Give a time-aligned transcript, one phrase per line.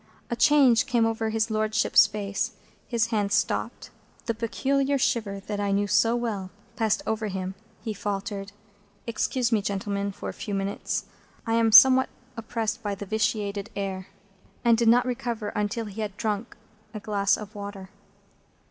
[0.31, 2.53] A change came over his Lordship's face;
[2.87, 3.91] his hand stopped;
[4.25, 8.51] the peculiar shiver, that I knew so well, passed over him; he faltered,
[9.05, 11.05] "Excuse me, gentlemen, for a few moments.
[11.45, 14.07] I am somewhat oppressed by the vitiated air;"
[14.65, 16.57] and did not recover until he had drunk
[16.95, 17.91] a glass of water.